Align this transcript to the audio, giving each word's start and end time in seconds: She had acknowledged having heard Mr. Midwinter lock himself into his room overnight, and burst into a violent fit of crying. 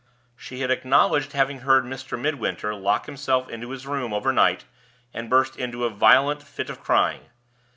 She 0.35 0.61
had 0.61 0.71
acknowledged 0.71 1.33
having 1.33 1.59
heard 1.59 1.83
Mr. 1.83 2.19
Midwinter 2.19 2.73
lock 2.73 3.05
himself 3.05 3.47
into 3.49 3.69
his 3.69 3.85
room 3.85 4.13
overnight, 4.13 4.65
and 5.13 5.29
burst 5.29 5.55
into 5.57 5.85
a 5.85 5.91
violent 5.91 6.41
fit 6.41 6.71
of 6.71 6.81
crying. 6.83 7.25